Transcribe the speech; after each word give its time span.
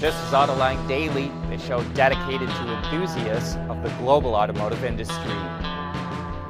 This 0.00 0.14
is 0.14 0.32
Autoline 0.32 0.88
Daily, 0.88 1.28
the 1.50 1.58
show 1.58 1.84
dedicated 1.92 2.48
to 2.48 2.74
enthusiasts 2.74 3.56
of 3.68 3.82
the 3.82 3.90
global 3.98 4.34
automotive 4.34 4.82
industry. 4.82 5.34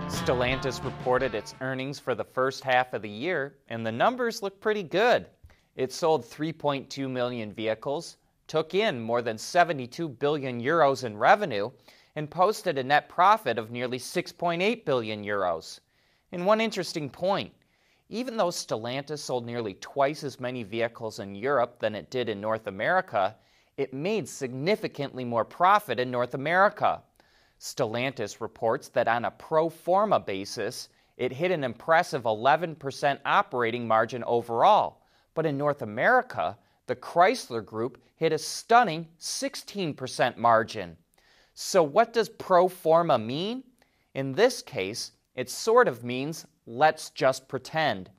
Stellantis 0.06 0.84
reported 0.84 1.34
its 1.34 1.56
earnings 1.60 1.98
for 1.98 2.14
the 2.14 2.22
first 2.22 2.62
half 2.62 2.94
of 2.94 3.02
the 3.02 3.10
year, 3.10 3.56
and 3.66 3.84
the 3.84 3.90
numbers 3.90 4.40
look 4.40 4.60
pretty 4.60 4.84
good. 4.84 5.26
It 5.74 5.92
sold 5.92 6.24
3.2 6.24 7.10
million 7.10 7.52
vehicles, 7.52 8.18
took 8.46 8.72
in 8.72 9.00
more 9.00 9.20
than 9.20 9.36
72 9.36 10.08
billion 10.08 10.62
euros 10.62 11.02
in 11.02 11.16
revenue, 11.16 11.72
and 12.14 12.30
posted 12.30 12.78
a 12.78 12.84
net 12.84 13.08
profit 13.08 13.58
of 13.58 13.72
nearly 13.72 13.98
6.8 13.98 14.84
billion 14.84 15.24
euros. 15.24 15.80
And 16.30 16.46
one 16.46 16.60
interesting 16.60 17.10
point 17.10 17.52
even 18.10 18.36
though 18.36 18.48
Stellantis 18.48 19.20
sold 19.20 19.46
nearly 19.46 19.74
twice 19.74 20.24
as 20.24 20.40
many 20.40 20.64
vehicles 20.64 21.20
in 21.20 21.36
Europe 21.36 21.78
than 21.78 21.94
it 21.94 22.10
did 22.10 22.28
in 22.28 22.40
North 22.40 22.66
America, 22.66 23.36
it 23.76 23.94
made 23.94 24.28
significantly 24.28 25.24
more 25.24 25.44
profit 25.44 26.00
in 26.00 26.10
North 26.10 26.34
America. 26.34 27.02
Stellantis 27.60 28.40
reports 28.40 28.88
that 28.88 29.06
on 29.06 29.26
a 29.26 29.30
pro 29.30 29.68
forma 29.68 30.18
basis, 30.18 30.88
it 31.18 31.30
hit 31.30 31.52
an 31.52 31.62
impressive 31.62 32.24
11% 32.24 33.20
operating 33.24 33.86
margin 33.86 34.24
overall. 34.24 35.02
But 35.34 35.46
in 35.46 35.56
North 35.56 35.82
America, 35.82 36.58
the 36.88 36.96
Chrysler 36.96 37.64
Group 37.64 38.02
hit 38.16 38.32
a 38.32 38.38
stunning 38.38 39.06
16% 39.20 40.36
margin. 40.36 40.96
So, 41.54 41.82
what 41.84 42.12
does 42.12 42.28
pro 42.28 42.66
forma 42.66 43.18
mean? 43.18 43.62
In 44.14 44.32
this 44.32 44.62
case, 44.62 45.12
it 45.36 45.48
sort 45.48 45.86
of 45.86 46.02
means 46.02 46.46
let's 46.70 47.10
just 47.10 47.48
pretend. 47.48 48.10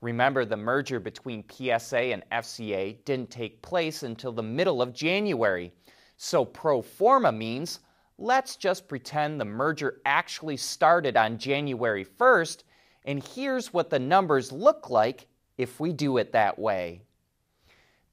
Remember, 0.00 0.44
the 0.44 0.56
merger 0.56 0.98
between 0.98 1.44
PSA 1.48 2.12
and 2.12 2.24
FCA 2.32 3.02
didn't 3.04 3.30
take 3.30 3.62
place 3.62 4.02
until 4.02 4.32
the 4.32 4.42
middle 4.42 4.82
of 4.82 4.92
January. 4.92 5.72
So 6.16 6.44
pro 6.44 6.82
forma 6.82 7.30
means 7.30 7.80
let's 8.18 8.56
just 8.56 8.88
pretend 8.88 9.40
the 9.40 9.44
merger 9.44 10.00
actually 10.04 10.56
started 10.56 11.16
on 11.16 11.38
January 11.38 12.04
1st, 12.04 12.64
and 13.04 13.22
here's 13.22 13.72
what 13.72 13.90
the 13.90 13.98
numbers 13.98 14.50
look 14.50 14.90
like 14.90 15.26
if 15.56 15.78
we 15.78 15.92
do 15.92 16.18
it 16.18 16.32
that 16.32 16.58
way. 16.58 17.00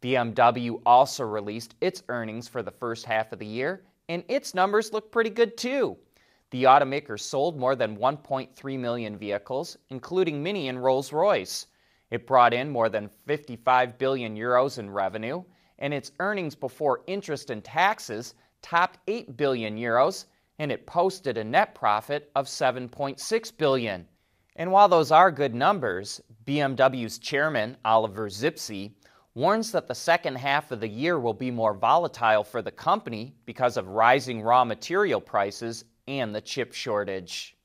BMW 0.02 0.82
also 0.86 1.24
released 1.24 1.76
its 1.82 2.04
earnings 2.10 2.48
for 2.48 2.64
the 2.64 2.72
first 2.72 3.06
half 3.06 3.32
of 3.32 3.40
the 3.40 3.46
year, 3.46 3.84
and 4.10 4.24
its 4.28 4.54
numbers 4.54 4.94
look 4.94 5.12
pretty 5.12 5.30
good 5.30 5.58
too. 5.58 5.98
The 6.52 6.66
automaker 6.66 7.18
sold 7.18 7.58
more 7.58 7.78
than 7.78 7.96
1.3 7.96 8.78
million 8.78 9.18
vehicles, 9.18 9.78
including 9.90 10.44
Mini 10.44 10.68
and 10.68 10.84
Rolls 10.84 11.14
Royce. 11.14 11.68
It 12.10 12.28
brought 12.28 12.54
in 12.54 12.70
more 12.70 12.90
than 12.90 13.10
55 13.26 13.98
billion 13.98 14.36
euros 14.36 14.78
in 14.78 14.90
revenue, 14.90 15.44
and 15.80 15.94
its 15.94 16.12
earnings 16.20 16.54
before 16.54 17.04
interest 17.08 17.52
and 17.52 17.64
taxes 17.64 18.36
topped 18.62 19.00
8 19.08 19.38
billion 19.38 19.78
euros, 19.78 20.26
and 20.60 20.74
it 20.74 20.86
posted 20.86 21.38
a 21.38 21.44
net 21.44 21.74
profit 21.74 22.30
of 22.36 22.48
7.6 22.48 23.58
billion. 23.58 24.06
And 24.58 24.74
while 24.74 24.90
those 24.90 25.10
are 25.10 25.32
good 25.32 25.56
numbers, 25.56 26.20
BMW's 26.46 27.18
chairman, 27.18 27.78
Oliver 27.86 28.28
Zipse, 28.28 28.92
warns 29.36 29.72
that 29.72 29.88
the 29.88 29.96
second 29.96 30.36
half 30.36 30.72
of 30.72 30.82
the 30.82 30.90
year 30.90 31.18
will 31.18 31.34
be 31.34 31.50
more 31.50 31.74
volatile 31.74 32.44
for 32.44 32.62
the 32.62 32.72
company 32.72 33.34
because 33.46 33.78
of 33.78 33.88
rising 33.88 34.42
raw 34.42 34.66
material 34.66 35.22
prices 35.22 35.86
and 36.08 36.34
the 36.34 36.42
chip 36.42 36.74
shortage. 36.74 37.56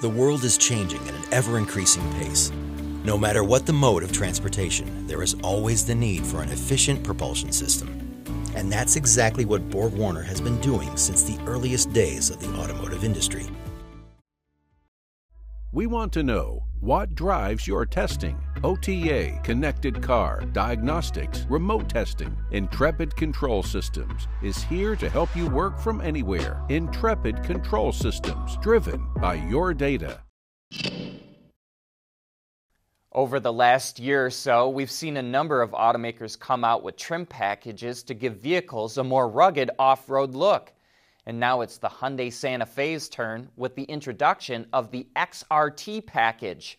The 0.00 0.08
world 0.08 0.44
is 0.44 0.56
changing 0.56 1.00
at 1.08 1.14
an 1.14 1.22
ever 1.32 1.58
increasing 1.58 2.08
pace. 2.14 2.52
No 3.02 3.18
matter 3.18 3.42
what 3.42 3.66
the 3.66 3.72
mode 3.72 4.04
of 4.04 4.12
transportation, 4.12 5.08
there 5.08 5.22
is 5.22 5.34
always 5.42 5.84
the 5.84 5.94
need 5.94 6.24
for 6.24 6.40
an 6.40 6.50
efficient 6.50 7.02
propulsion 7.02 7.50
system. 7.50 8.07
And 8.58 8.72
that's 8.72 8.96
exactly 8.96 9.44
what 9.44 9.70
BorgWarner 9.70 10.24
has 10.24 10.40
been 10.40 10.60
doing 10.60 10.96
since 10.96 11.22
the 11.22 11.40
earliest 11.46 11.92
days 11.92 12.28
of 12.28 12.40
the 12.40 12.52
automotive 12.60 13.04
industry. 13.04 13.46
We 15.70 15.86
want 15.86 16.12
to 16.14 16.24
know 16.24 16.64
what 16.80 17.14
drives 17.14 17.68
your 17.68 17.86
testing. 17.86 18.36
OTA, 18.64 19.38
connected 19.44 20.02
car, 20.02 20.42
diagnostics, 20.52 21.46
remote 21.48 21.88
testing. 21.88 22.36
Intrepid 22.50 23.14
Control 23.14 23.62
Systems 23.62 24.26
is 24.42 24.64
here 24.64 24.96
to 24.96 25.08
help 25.08 25.36
you 25.36 25.46
work 25.46 25.78
from 25.78 26.00
anywhere. 26.00 26.60
Intrepid 26.68 27.44
Control 27.44 27.92
Systems, 27.92 28.56
driven 28.56 29.06
by 29.20 29.34
your 29.34 29.72
data. 29.72 30.20
Over 33.18 33.40
the 33.40 33.52
last 33.52 33.98
year 33.98 34.26
or 34.26 34.30
so, 34.30 34.68
we've 34.68 34.92
seen 34.92 35.16
a 35.16 35.22
number 35.22 35.60
of 35.60 35.72
automakers 35.72 36.38
come 36.38 36.62
out 36.62 36.84
with 36.84 36.96
trim 36.96 37.26
packages 37.26 38.04
to 38.04 38.14
give 38.14 38.36
vehicles 38.36 38.96
a 38.96 39.02
more 39.02 39.28
rugged 39.28 39.72
off 39.76 40.08
road 40.08 40.36
look. 40.36 40.72
And 41.26 41.40
now 41.40 41.62
it's 41.62 41.78
the 41.78 41.88
Hyundai 41.88 42.32
Santa 42.32 42.64
Fe's 42.64 43.08
turn 43.08 43.48
with 43.56 43.74
the 43.74 43.82
introduction 43.82 44.68
of 44.72 44.92
the 44.92 45.04
XRT 45.16 46.06
package. 46.06 46.78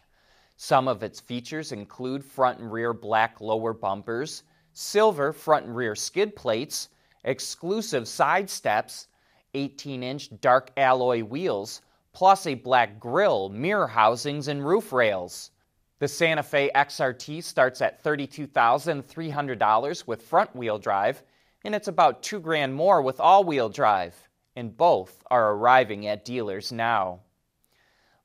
Some 0.55 0.87
of 0.87 1.03
its 1.03 1.19
features 1.19 1.73
include 1.73 2.23
front 2.23 2.59
and 2.59 2.71
rear 2.71 2.93
black 2.93 3.41
lower 3.41 3.73
bumpers, 3.73 4.43
silver 4.71 5.33
front 5.33 5.65
and 5.65 5.75
rear 5.75 5.93
skid 5.93 6.37
plates, 6.37 6.87
exclusive 7.25 8.07
side 8.07 8.49
steps, 8.49 9.09
18 9.55 10.03
inch 10.03 10.29
dark 10.39 10.71
alloy 10.77 11.21
wheels, 11.21 11.81
plus 12.13 12.47
a 12.47 12.53
black 12.53 12.97
grille, 12.97 13.49
mirror 13.49 13.87
housings, 13.87 14.47
and 14.47 14.65
roof 14.65 14.93
rails. 14.93 15.51
The 15.99 16.07
Santa 16.07 16.41
Fe 16.43 16.71
XRT 16.73 17.43
starts 17.43 17.81
at 17.81 18.01
$32,300 18.01 20.07
with 20.07 20.21
front 20.21 20.55
wheel 20.55 20.79
drive, 20.79 21.21
and 21.65 21.75
it's 21.75 21.89
about 21.89 22.23
two 22.23 22.39
grand 22.39 22.73
more 22.73 23.01
with 23.01 23.19
all 23.19 23.43
wheel 23.43 23.67
drive, 23.67 24.15
and 24.55 24.77
both 24.77 25.21
are 25.29 25.51
arriving 25.51 26.07
at 26.07 26.23
dealers 26.23 26.71
now. 26.71 27.19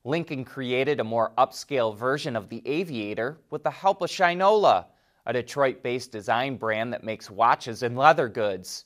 Lincoln 0.05 0.45
created 0.45 1.01
a 1.01 1.03
more 1.03 1.33
upscale 1.37 1.93
version 1.93 2.37
of 2.37 2.47
the 2.47 2.65
Aviator 2.65 3.41
with 3.49 3.63
the 3.63 3.71
help 3.71 4.01
of 4.01 4.09
Shinola, 4.09 4.85
a 5.25 5.33
Detroit 5.33 5.83
based 5.83 6.13
design 6.13 6.55
brand 6.55 6.93
that 6.93 7.03
makes 7.03 7.29
watches 7.29 7.83
and 7.83 7.97
leather 7.97 8.29
goods. 8.29 8.85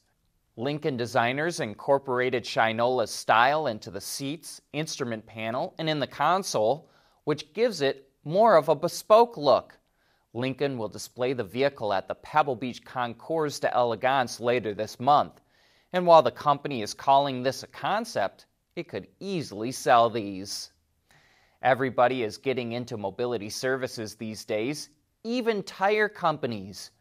Lincoln 0.56 0.98
designers 0.98 1.60
incorporated 1.60 2.44
Shinola's 2.44 3.12
style 3.12 3.68
into 3.68 3.92
the 3.92 4.02
seats, 4.02 4.62
instrument 4.74 5.28
panel, 5.28 5.76
and 5.78 5.88
in 5.88 6.00
the 6.00 6.08
console, 6.08 6.90
which 7.26 7.54
gives 7.54 7.82
it 7.82 8.09
more 8.24 8.56
of 8.56 8.70
a 8.70 8.76
bespoke 8.76 9.38
look. 9.38 9.78
Lincoln 10.34 10.78
will 10.78 10.88
display 10.88 11.34
the 11.34 11.44
vehicle 11.44 11.92
at 11.94 12.08
the 12.08 12.16
Pebble 12.16 12.56
Beach 12.56 12.84
Concours 12.84 13.60
d'Elegance 13.60 14.40
later 14.40 14.74
this 14.74 15.00
month. 15.00 15.42
And 15.94 16.06
while 16.06 16.22
the 16.22 16.32
company 16.32 16.82
is 16.82 16.94
calling 16.94 17.42
this 17.42 17.64
a 17.64 17.68
concept, 17.68 18.46
it 18.76 18.88
could 18.88 19.08
easily 19.20 19.72
sell 19.72 20.10
these. 20.10 20.72
Everybody 21.62 22.24
is 22.24 22.38
getting 22.38 22.74
into 22.74 22.96
mobility 22.96 23.50
services 23.50 24.16
these 24.16 24.46
days, 24.46 24.90
even 25.24 25.64
tire 25.64 26.08
companies. 26.08 26.92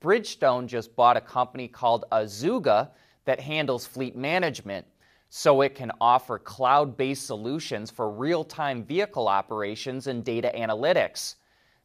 Bridgestone 0.00 0.66
just 0.66 0.96
bought 0.96 1.16
a 1.16 1.20
company 1.20 1.68
called 1.68 2.06
Azuga 2.10 2.90
that 3.26 3.38
handles 3.38 3.86
fleet 3.86 4.16
management 4.16 4.86
so 5.30 5.60
it 5.60 5.76
can 5.76 5.92
offer 6.00 6.40
cloud 6.40 6.96
based 6.96 7.24
solutions 7.24 7.88
for 7.90 8.10
real 8.10 8.42
time 8.42 8.84
vehicle 8.84 9.28
operations 9.28 10.08
and 10.08 10.24
data 10.24 10.52
analytics. 10.56 11.36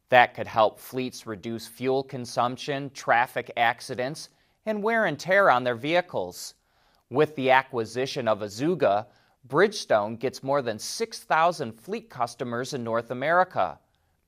That 0.08 0.34
could 0.34 0.48
help 0.48 0.80
fleets 0.80 1.26
reduce 1.26 1.66
fuel 1.66 2.02
consumption, 2.02 2.90
traffic 2.90 3.52
accidents, 3.56 4.28
and 4.66 4.82
wear 4.82 5.06
and 5.06 5.18
tear 5.18 5.48
on 5.48 5.62
their 5.62 5.76
vehicles. 5.76 6.54
With 7.08 7.36
the 7.36 7.52
acquisition 7.52 8.26
of 8.26 8.40
Azuga, 8.40 9.06
Bridgestone 9.46 10.18
gets 10.18 10.42
more 10.42 10.60
than 10.60 10.78
6,000 10.78 11.72
fleet 11.72 12.10
customers 12.10 12.74
in 12.74 12.82
North 12.82 13.12
America. 13.12 13.78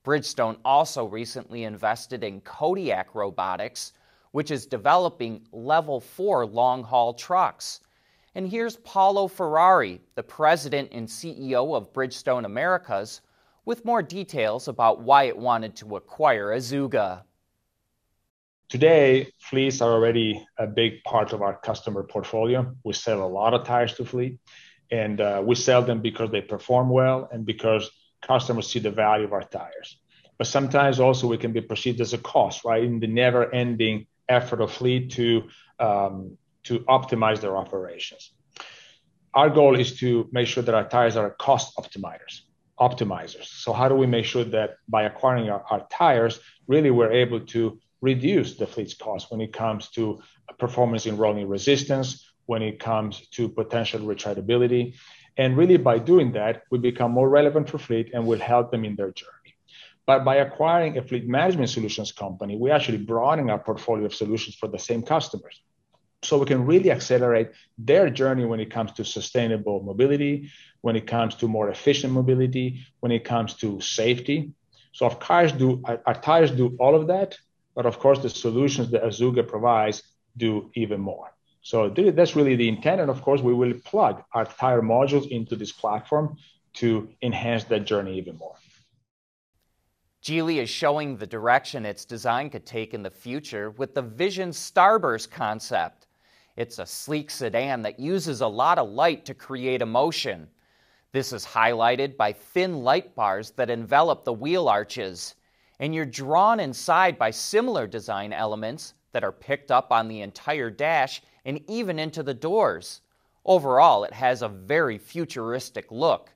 Bridgestone 0.05 0.57
also 0.63 1.03
recently 1.05 1.65
invested 1.65 2.23
in 2.23 2.39
Kodiak 2.39 3.13
Robotics, 3.13 3.91
which 4.31 4.49
is 4.49 4.65
developing 4.65 5.45
level 5.51 5.99
4 5.99 6.45
long 6.45 6.83
haul 6.83 7.13
trucks. 7.13 7.81
And 8.35 8.47
here's 8.47 8.75
Paolo 8.77 9.27
Ferrari, 9.27 10.01
the 10.15 10.23
president 10.23 10.89
and 10.91 11.07
CEO 11.07 11.75
of 11.75 11.91
Bridgestone 11.93 12.45
Americas, 12.45 13.21
with 13.65 13.85
more 13.85 14.03
details 14.03 14.67
about 14.67 15.01
why 15.01 15.23
it 15.23 15.37
wanted 15.37 15.75
to 15.77 15.95
acquire 15.95 16.47
Azuga. 16.47 17.23
Today, 18.69 19.31
fleets 19.39 19.81
are 19.81 19.91
already 19.91 20.45
a 20.59 20.67
big 20.67 21.03
part 21.03 21.33
of 21.33 21.41
our 21.41 21.57
customer 21.57 22.03
portfolio. 22.03 22.75
We 22.83 22.93
sell 22.93 23.23
a 23.23 23.27
lot 23.27 23.55
of 23.55 23.65
tires 23.65 23.95
to 23.95 24.05
fleet, 24.05 24.37
and 24.91 25.19
uh, 25.19 25.41
we 25.43 25.55
sell 25.55 25.81
them 25.81 26.01
because 26.01 26.29
they 26.29 26.41
perform 26.41 26.89
well 26.89 27.27
and 27.31 27.45
because 27.47 27.89
customers 28.21 28.69
see 28.71 28.79
the 28.79 28.91
value 28.91 29.25
of 29.25 29.33
our 29.33 29.43
tires. 29.43 29.97
But 30.37 30.45
sometimes 30.45 30.99
also 30.99 31.27
we 31.27 31.37
can 31.37 31.51
be 31.51 31.61
perceived 31.61 31.99
as 31.99 32.13
a 32.13 32.19
cost, 32.19 32.63
right? 32.63 32.83
In 32.83 32.99
the 32.99 33.07
never 33.07 33.51
ending 33.53 34.05
effort 34.29 34.61
of 34.61 34.71
fleet 34.71 35.11
to 35.13 35.49
um, 35.79 36.37
to 36.69 36.79
optimize 36.97 37.39
their 37.41 37.55
operations. 37.57 38.31
Our 39.33 39.49
goal 39.49 39.79
is 39.83 39.89
to 40.01 40.09
make 40.31 40.47
sure 40.47 40.63
that 40.63 40.75
our 40.79 40.87
tires 40.87 41.15
are 41.17 41.31
cost 41.31 41.75
optimizers. 41.77 42.33
Optimizers. 42.79 43.47
So 43.63 43.73
how 43.73 43.87
do 43.89 43.95
we 43.95 44.07
make 44.15 44.25
sure 44.25 44.45
that 44.57 44.77
by 44.87 45.03
acquiring 45.03 45.49
our, 45.49 45.63
our 45.71 45.81
tires, 45.89 46.39
really 46.67 46.91
we're 46.91 47.11
able 47.25 47.41
to 47.55 47.79
reduce 48.01 48.49
the 48.55 48.67
fleet's 48.67 48.93
cost 48.93 49.31
when 49.31 49.41
it 49.41 49.51
comes 49.51 49.89
to 49.97 50.21
performance 50.57 51.05
in 51.05 51.17
rolling 51.17 51.47
resistance, 51.47 52.07
when 52.45 52.61
it 52.61 52.79
comes 52.79 53.27
to 53.35 53.49
potential 53.49 54.01
retreadability. 54.01 54.83
And 55.37 55.57
really, 55.57 55.77
by 55.77 55.97
doing 55.99 56.31
that, 56.33 56.63
we 56.71 56.77
become 56.79 57.11
more 57.11 57.29
relevant 57.29 57.69
for 57.69 57.77
fleet 57.77 58.11
and 58.13 58.25
will 58.25 58.39
help 58.53 58.71
them 58.71 58.83
in 58.85 58.95
their 58.95 59.11
journey. 59.11 59.53
But 60.05 60.23
by 60.25 60.35
acquiring 60.37 60.97
a 60.97 61.03
fleet 61.03 61.27
management 61.27 61.69
solutions 61.69 62.11
company, 62.11 62.57
we 62.57 62.71
actually 62.71 62.97
broaden 62.97 63.49
our 63.49 63.59
portfolio 63.59 64.05
of 64.05 64.13
solutions 64.13 64.55
for 64.55 64.67
the 64.67 64.79
same 64.79 65.03
customers. 65.03 65.61
So 66.21 66.37
we 66.37 66.45
can 66.45 66.65
really 66.65 66.91
accelerate 66.91 67.51
their 67.77 68.09
journey 68.09 68.45
when 68.45 68.59
it 68.59 68.69
comes 68.69 68.91
to 68.93 69.05
sustainable 69.05 69.81
mobility, 69.81 70.49
when 70.81 70.95
it 70.95 71.07
comes 71.07 71.35
to 71.35 71.47
more 71.47 71.69
efficient 71.69 72.13
mobility, 72.13 72.81
when 72.99 73.11
it 73.11 73.23
comes 73.23 73.53
to 73.55 73.79
safety. 73.79 74.51
So 74.91 75.05
our 75.05 75.15
cars 75.15 75.51
do, 75.51 75.81
our 75.85 76.13
tires 76.13 76.51
do 76.51 76.75
all 76.79 76.95
of 76.95 77.07
that, 77.07 77.37
but 77.75 77.85
of 77.85 77.99
course, 77.99 78.19
the 78.19 78.29
solutions 78.29 78.91
that 78.91 79.03
Azuga 79.03 79.47
provides 79.47 80.03
do 80.35 80.69
even 80.75 80.99
more. 80.99 81.33
So 81.61 81.89
that's 81.89 82.35
really 82.35 82.55
the 82.55 82.67
intent. 82.67 82.99
And 83.01 83.09
of 83.09 83.21
course, 83.21 83.41
we 83.41 83.53
will 83.53 83.73
plug 83.85 84.23
our 84.33 84.45
tire 84.45 84.81
modules 84.81 85.29
into 85.29 85.55
this 85.55 85.71
platform 85.71 86.37
to 86.73 87.09
enhance 87.21 87.63
that 87.65 87.85
journey 87.85 88.17
even 88.17 88.37
more. 88.37 88.55
Geely 90.21 90.57
is 90.57 90.69
showing 90.69 91.15
the 91.15 91.27
direction 91.27 91.85
its 91.85 92.03
design 92.03 92.49
could 92.49 92.65
take 92.65 92.93
in 92.93 93.03
the 93.03 93.09
future 93.09 93.71
with 93.71 93.93
the 93.93 94.01
Vision 94.01 94.49
Starburst 94.49 95.31
concept. 95.31 96.07
It's 96.59 96.77
a 96.77 96.85
sleek 96.85 97.31
sedan 97.31 97.83
that 97.83 98.01
uses 98.01 98.41
a 98.41 98.47
lot 98.47 98.79
of 98.79 98.89
light 98.89 99.23
to 99.23 99.33
create 99.33 99.81
emotion. 99.81 100.49
This 101.13 101.31
is 101.31 101.45
highlighted 101.45 102.17
by 102.17 102.33
thin 102.33 102.83
light 102.83 103.15
bars 103.15 103.51
that 103.51 103.69
envelop 103.69 104.25
the 104.25 104.33
wheel 104.33 104.67
arches 104.67 105.35
and 105.79 105.95
you're 105.95 106.03
drawn 106.03 106.59
inside 106.59 107.17
by 107.17 107.31
similar 107.31 107.87
design 107.87 108.33
elements 108.33 108.93
that 109.13 109.23
are 109.23 109.31
picked 109.31 109.71
up 109.71 109.93
on 109.93 110.09
the 110.09 110.19
entire 110.19 110.69
dash 110.69 111.21
and 111.45 111.61
even 111.69 111.97
into 111.97 112.23
the 112.23 112.33
doors. 112.33 112.99
Overall, 113.45 114.03
it 114.03 114.11
has 114.11 114.41
a 114.41 114.49
very 114.49 114.97
futuristic 114.97 115.89
look. 115.89 116.29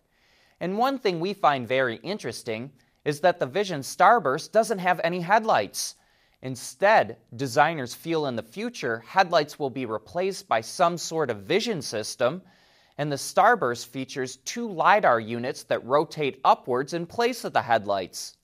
And 0.61 0.77
one 0.77 0.99
thing 0.99 1.19
we 1.19 1.33
find 1.33 1.67
very 1.67 1.97
interesting 1.97 2.71
is 3.03 3.19
that 3.19 3.39
the 3.39 3.45
Vision 3.45 3.81
Starburst 3.81 4.53
doesn't 4.53 4.79
have 4.79 5.01
any 5.03 5.19
headlights. 5.19 5.95
Instead, 6.43 7.15
designers 7.37 7.95
feel 7.95 8.25
in 8.25 8.35
the 8.35 8.43
future 8.43 8.99
headlights 9.07 9.57
will 9.57 9.69
be 9.69 9.85
replaced 9.85 10.45
by 10.45 10.59
some 10.59 10.97
sort 10.97 11.29
of 11.29 11.43
vision 11.43 11.81
system, 11.81 12.41
and 12.97 13.09
the 13.09 13.15
Starburst 13.15 13.87
features 13.87 14.35
two 14.43 14.67
LiDAR 14.67 15.21
units 15.21 15.63
that 15.63 15.85
rotate 15.85 16.41
upwards 16.43 16.93
in 16.93 17.05
place 17.05 17.45
of 17.45 17.53
the 17.53 17.61
headlights. 17.61 18.35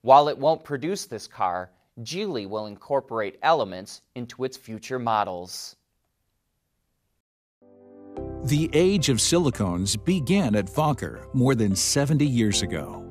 While 0.00 0.28
it 0.28 0.38
won't 0.38 0.64
produce 0.64 1.04
this 1.04 1.26
car, 1.26 1.70
Geely 2.00 2.48
will 2.48 2.64
incorporate 2.64 3.38
elements 3.42 4.00
into 4.14 4.44
its 4.44 4.56
future 4.56 4.98
models. 4.98 5.76
The 8.44 8.70
age 8.72 9.10
of 9.10 9.18
silicones 9.18 10.02
began 10.02 10.54
at 10.54 10.66
Wacker 10.66 11.32
more 11.34 11.54
than 11.54 11.76
70 11.76 12.26
years 12.26 12.62
ago. 12.62 13.03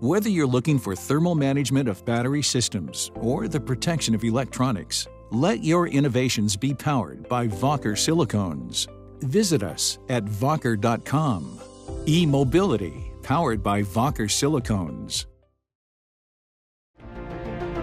Whether 0.00 0.30
you're 0.30 0.46
looking 0.46 0.78
for 0.78 0.96
thermal 0.96 1.34
management 1.34 1.86
of 1.86 2.02
battery 2.06 2.40
systems 2.40 3.10
or 3.16 3.48
the 3.48 3.60
protection 3.60 4.14
of 4.14 4.24
electronics, 4.24 5.06
let 5.30 5.62
your 5.62 5.88
innovations 5.88 6.56
be 6.56 6.72
powered 6.72 7.28
by 7.28 7.48
Wacker 7.48 7.92
silicones. 7.92 8.88
Visit 9.20 9.62
us 9.62 9.98
at 10.08 10.24
wacker.com. 10.24 11.60
E-mobility 12.06 13.12
powered 13.22 13.62
by 13.62 13.82
Wacker 13.82 14.26
silicones. 14.26 15.26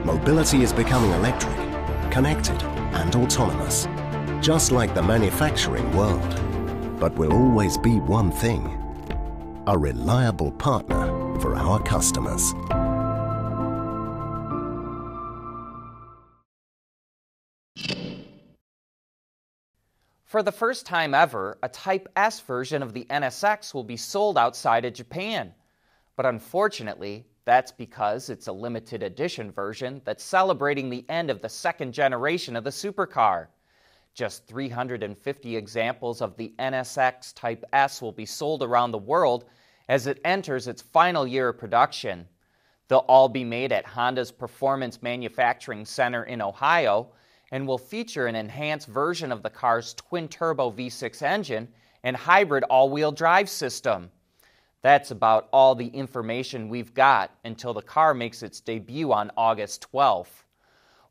Mobility 0.03 0.63
is 0.63 0.73
becoming 0.73 1.11
electric, 1.11 1.55
connected, 2.11 2.59
and 2.93 3.15
autonomous, 3.15 3.87
just 4.43 4.71
like 4.71 4.95
the 4.95 5.03
manufacturing 5.03 5.95
world. 5.95 6.41
But 6.99 7.13
will 7.13 7.31
always 7.31 7.77
be 7.77 7.99
one 7.99 8.31
thing 8.31 8.73
a 9.67 9.77
reliable 9.77 10.53
partner 10.53 11.16
for 11.39 11.55
our 11.55 11.81
customers. 11.83 12.53
For 20.25 20.43
the 20.43 20.51
first 20.51 20.85
time 20.85 21.13
ever, 21.13 21.57
a 21.63 21.69
Type 21.69 22.09
S 22.17 22.41
version 22.41 22.83
of 22.83 22.93
the 22.93 23.05
NSX 23.05 23.73
will 23.73 23.85
be 23.85 23.95
sold 23.95 24.37
outside 24.37 24.83
of 24.83 24.93
Japan. 24.93 25.53
But 26.17 26.25
unfortunately, 26.25 27.25
that's 27.45 27.71
because 27.71 28.29
it's 28.29 28.47
a 28.47 28.51
limited 28.51 29.03
edition 29.03 29.51
version 29.51 30.01
that's 30.03 30.23
celebrating 30.23 30.89
the 30.89 31.05
end 31.07 31.29
of 31.29 31.41
the 31.41 31.47
second 31.47 31.93
generation 31.93 32.57
of 32.57 32.65
the 32.65 32.71
supercar. 32.71 33.47
Just 34.13 34.45
350 34.47 35.55
examples 35.55 36.21
of 36.21 36.35
the 36.35 36.53
NSX 36.59 37.33
Type 37.33 37.63
S 37.71 38.01
will 38.01 38.11
be 38.11 38.25
sold 38.25 38.63
around 38.63 38.91
the 38.91 38.97
world 38.97 39.45
as 39.89 40.07
it 40.07 40.19
enters 40.25 40.67
its 40.67 40.81
final 40.81 41.25
year 41.25 41.49
of 41.49 41.57
production. 41.57 42.27
They'll 42.87 42.99
all 42.99 43.29
be 43.29 43.43
made 43.43 43.71
at 43.71 43.85
Honda's 43.85 44.31
Performance 44.31 45.01
Manufacturing 45.01 45.85
Center 45.85 46.23
in 46.23 46.41
Ohio 46.41 47.09
and 47.51 47.67
will 47.67 47.77
feature 47.77 48.27
an 48.27 48.35
enhanced 48.35 48.87
version 48.87 49.31
of 49.31 49.43
the 49.43 49.49
car's 49.49 49.93
twin 49.93 50.27
turbo 50.27 50.71
V6 50.71 51.21
engine 51.21 51.67
and 52.03 52.15
hybrid 52.15 52.63
all 52.65 52.89
wheel 52.89 53.11
drive 53.11 53.49
system. 53.49 54.09
That's 54.81 55.11
about 55.11 55.49
all 55.51 55.75
the 55.75 55.87
information 55.87 56.69
we've 56.69 56.93
got 56.93 57.31
until 57.43 57.73
the 57.73 57.81
car 57.81 58.13
makes 58.13 58.43
its 58.43 58.61
debut 58.61 59.11
on 59.11 59.31
August 59.35 59.85
12th. 59.91 60.43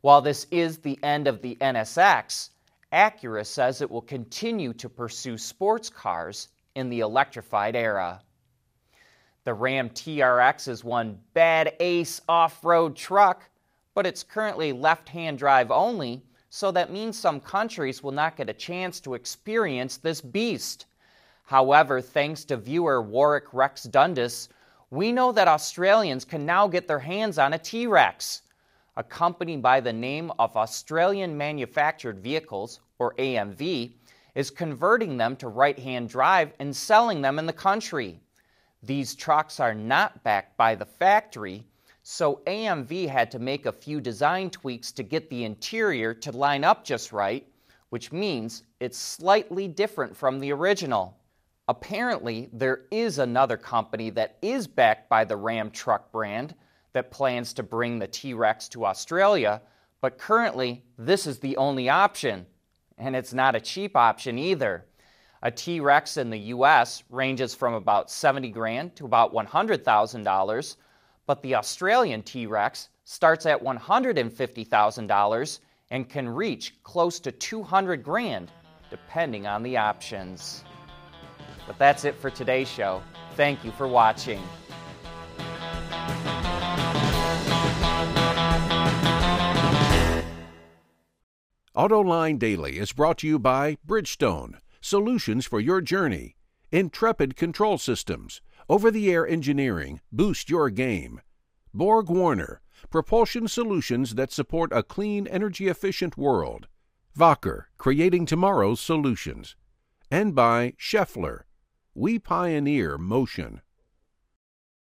While 0.02 0.22
this 0.22 0.46
is 0.50 0.78
the 0.78 0.98
end 1.02 1.26
of 1.26 1.42
the 1.42 1.56
NSX, 1.56 2.50
Acura 2.92 3.44
says 3.44 3.82
it 3.82 3.90
will 3.90 4.02
continue 4.02 4.72
to 4.74 4.88
pursue 4.88 5.36
sports 5.36 5.90
cars 5.90 6.48
in 6.74 6.88
the 6.88 7.00
electrified 7.00 7.74
era. 7.74 8.22
The 9.46 9.54
Ram 9.54 9.90
TRX 9.90 10.66
is 10.66 10.82
one 10.82 11.20
bad 11.32 11.76
ace 11.78 12.20
off 12.28 12.64
road 12.64 12.96
truck, 12.96 13.48
but 13.94 14.04
it's 14.04 14.24
currently 14.24 14.72
left 14.72 15.08
hand 15.08 15.38
drive 15.38 15.70
only, 15.70 16.24
so 16.50 16.72
that 16.72 16.90
means 16.90 17.16
some 17.16 17.38
countries 17.38 18.02
will 18.02 18.10
not 18.10 18.36
get 18.36 18.50
a 18.50 18.52
chance 18.52 18.98
to 18.98 19.14
experience 19.14 19.98
this 19.98 20.20
beast. 20.20 20.86
However, 21.44 22.00
thanks 22.00 22.44
to 22.46 22.56
viewer 22.56 23.00
Warwick 23.00 23.54
Rex 23.54 23.84
Dundas, 23.84 24.48
we 24.90 25.12
know 25.12 25.30
that 25.30 25.46
Australians 25.46 26.24
can 26.24 26.44
now 26.44 26.66
get 26.66 26.88
their 26.88 26.98
hands 26.98 27.38
on 27.38 27.52
a 27.52 27.58
T 27.58 27.86
Rex. 27.86 28.42
A 28.96 29.04
company 29.04 29.56
by 29.56 29.78
the 29.78 29.92
name 29.92 30.32
of 30.40 30.56
Australian 30.56 31.38
Manufactured 31.38 32.18
Vehicles, 32.18 32.80
or 32.98 33.14
AMV, 33.14 33.92
is 34.34 34.50
converting 34.50 35.16
them 35.16 35.36
to 35.36 35.46
right 35.46 35.78
hand 35.78 36.08
drive 36.08 36.52
and 36.58 36.74
selling 36.74 37.22
them 37.22 37.38
in 37.38 37.46
the 37.46 37.52
country. 37.52 38.18
These 38.86 39.16
trucks 39.16 39.58
are 39.58 39.74
not 39.74 40.22
backed 40.22 40.56
by 40.56 40.76
the 40.76 40.86
factory, 40.86 41.66
so 42.04 42.40
AMV 42.46 43.08
had 43.08 43.32
to 43.32 43.40
make 43.40 43.66
a 43.66 43.72
few 43.72 44.00
design 44.00 44.48
tweaks 44.48 44.92
to 44.92 45.02
get 45.02 45.28
the 45.28 45.42
interior 45.42 46.14
to 46.14 46.30
line 46.30 46.62
up 46.62 46.84
just 46.84 47.10
right, 47.10 47.44
which 47.88 48.12
means 48.12 48.62
it's 48.78 48.96
slightly 48.96 49.66
different 49.66 50.16
from 50.16 50.38
the 50.38 50.52
original. 50.52 51.18
Apparently, 51.66 52.48
there 52.52 52.82
is 52.92 53.18
another 53.18 53.56
company 53.56 54.08
that 54.10 54.38
is 54.40 54.68
backed 54.68 55.08
by 55.08 55.24
the 55.24 55.36
Ram 55.36 55.72
truck 55.72 56.12
brand 56.12 56.54
that 56.92 57.10
plans 57.10 57.52
to 57.54 57.64
bring 57.64 57.98
the 57.98 58.06
T 58.06 58.34
Rex 58.34 58.68
to 58.68 58.86
Australia, 58.86 59.60
but 60.00 60.16
currently, 60.16 60.84
this 60.96 61.26
is 61.26 61.40
the 61.40 61.56
only 61.56 61.88
option. 61.88 62.46
And 62.98 63.16
it's 63.16 63.34
not 63.34 63.56
a 63.56 63.60
cheap 63.60 63.96
option 63.96 64.38
either. 64.38 64.84
A 65.46 65.50
T 65.52 65.78
Rex 65.78 66.16
in 66.16 66.28
the 66.28 66.50
US 66.56 67.04
ranges 67.08 67.54
from 67.54 67.74
about 67.74 68.10
70 68.10 68.50
grand 68.50 68.96
to 68.96 69.04
about 69.04 69.32
$100,000, 69.32 70.76
but 71.24 71.40
the 71.40 71.54
Australian 71.54 72.24
T 72.24 72.46
Rex 72.46 72.88
starts 73.04 73.46
at 73.46 73.62
$150,000 73.62 75.60
and 75.92 76.08
can 76.08 76.28
reach 76.28 76.82
close 76.82 77.20
to 77.20 77.30
200 77.30 78.02
grand, 78.02 78.50
depending 78.90 79.46
on 79.46 79.62
the 79.62 79.76
options. 79.76 80.64
But 81.64 81.78
that's 81.78 82.04
it 82.04 82.16
for 82.16 82.28
today's 82.28 82.68
show. 82.68 83.00
Thank 83.36 83.64
you 83.64 83.70
for 83.70 83.86
watching. 83.86 84.42
AutoLine 91.76 92.40
Daily 92.40 92.78
is 92.78 92.90
brought 92.90 93.18
to 93.18 93.28
you 93.28 93.38
by 93.38 93.76
Bridgestone, 93.86 94.56
solutions 94.86 95.44
for 95.44 95.58
your 95.58 95.80
journey, 95.80 96.36
Intrepid 96.70 97.34
Control 97.34 97.76
Systems, 97.76 98.40
over 98.68 98.90
the 98.90 99.10
air 99.10 99.26
engineering, 99.26 100.00
boost 100.12 100.48
your 100.48 100.70
game, 100.70 101.20
BorgWarner, 101.74 102.58
propulsion 102.88 103.48
solutions 103.48 104.14
that 104.14 104.32
support 104.32 104.72
a 104.72 104.84
clean, 104.84 105.26
energy 105.26 105.66
efficient 105.66 106.16
world. 106.16 106.68
Wacker, 107.18 107.64
creating 107.78 108.26
tomorrow's 108.26 108.80
solutions. 108.80 109.56
And 110.10 110.34
by 110.34 110.74
Schaeffler, 110.78 111.42
we 111.94 112.18
pioneer 112.20 112.96
motion. 112.96 113.62